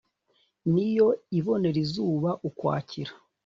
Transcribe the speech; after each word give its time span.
Ni 0.73 0.87
yo 0.97 1.07
ibonera 1.37 1.77
izuba 1.85 2.29
Ukwakira 2.49 3.11